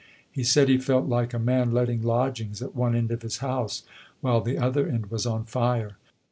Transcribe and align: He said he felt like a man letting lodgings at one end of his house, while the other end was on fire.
He 0.31 0.43
said 0.43 0.67
he 0.67 0.79
felt 0.79 1.07
like 1.07 1.31
a 1.31 1.37
man 1.37 1.73
letting 1.73 2.01
lodgings 2.01 2.59
at 2.63 2.73
one 2.75 2.95
end 2.95 3.11
of 3.11 3.21
his 3.21 3.37
house, 3.37 3.83
while 4.19 4.41
the 4.41 4.57
other 4.57 4.87
end 4.87 5.11
was 5.11 5.27
on 5.27 5.43
fire. 5.45 5.97